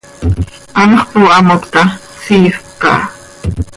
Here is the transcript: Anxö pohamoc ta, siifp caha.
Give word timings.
Anxö 0.81 1.03
pohamoc 1.11 1.63
ta, 1.73 1.83
siifp 2.23 2.67
caha. 2.81 3.03